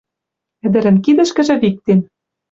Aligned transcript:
Ӹдӹрӹн 0.65 0.97
кидӹшкӹжӹ 1.05 1.55
виктен 1.61 1.99